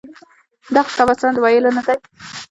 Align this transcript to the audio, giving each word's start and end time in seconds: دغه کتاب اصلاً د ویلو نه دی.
دغه 0.75 0.87
کتاب 0.91 1.07
اصلاً 1.13 1.29
د 1.35 1.37
ویلو 1.43 1.71
نه 1.77 1.81
دی. 1.85 1.97